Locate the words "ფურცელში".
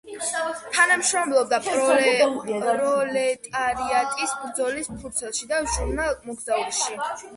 4.99-5.51